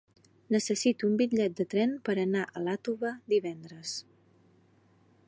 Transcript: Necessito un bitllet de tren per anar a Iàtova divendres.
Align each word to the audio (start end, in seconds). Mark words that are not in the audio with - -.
Necessito 0.53 1.09
un 1.09 1.19
bitllet 1.19 1.59
de 1.59 1.67
tren 1.75 1.93
per 2.09 2.17
anar 2.23 2.47
a 2.53 2.65
Iàtova 2.69 3.13
divendres. 3.35 3.95